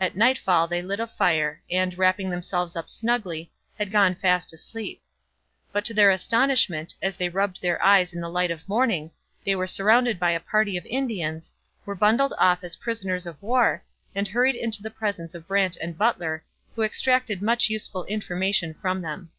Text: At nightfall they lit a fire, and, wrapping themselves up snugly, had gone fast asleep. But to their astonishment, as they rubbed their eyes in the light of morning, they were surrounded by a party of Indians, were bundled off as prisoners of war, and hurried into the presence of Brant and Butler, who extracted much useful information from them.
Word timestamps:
At 0.00 0.16
nightfall 0.16 0.68
they 0.68 0.82
lit 0.82 1.00
a 1.00 1.06
fire, 1.08 1.60
and, 1.68 1.98
wrapping 1.98 2.30
themselves 2.30 2.76
up 2.76 2.88
snugly, 2.88 3.50
had 3.76 3.90
gone 3.90 4.14
fast 4.14 4.52
asleep. 4.52 5.02
But 5.72 5.84
to 5.86 5.92
their 5.92 6.12
astonishment, 6.12 6.94
as 7.02 7.16
they 7.16 7.28
rubbed 7.28 7.60
their 7.60 7.84
eyes 7.84 8.12
in 8.12 8.20
the 8.20 8.30
light 8.30 8.52
of 8.52 8.68
morning, 8.68 9.10
they 9.42 9.56
were 9.56 9.66
surrounded 9.66 10.20
by 10.20 10.30
a 10.30 10.38
party 10.38 10.76
of 10.76 10.86
Indians, 10.86 11.52
were 11.84 11.96
bundled 11.96 12.34
off 12.38 12.62
as 12.62 12.76
prisoners 12.76 13.26
of 13.26 13.42
war, 13.42 13.82
and 14.14 14.28
hurried 14.28 14.54
into 14.54 14.80
the 14.80 14.92
presence 14.92 15.34
of 15.34 15.48
Brant 15.48 15.76
and 15.78 15.98
Butler, 15.98 16.44
who 16.76 16.82
extracted 16.82 17.42
much 17.42 17.68
useful 17.68 18.04
information 18.04 18.74
from 18.74 19.02
them. 19.02 19.30